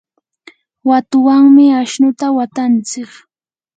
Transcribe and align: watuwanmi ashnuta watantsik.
watuwanmi 0.89 1.65
ashnuta 1.81 2.25
watantsik. 2.37 3.09